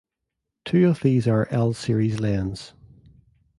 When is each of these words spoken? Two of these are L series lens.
Two 0.65 0.87
of 0.87 1.01
these 1.01 1.27
are 1.27 1.47
L 1.51 1.73
series 1.73 2.19
lens. 2.19 2.73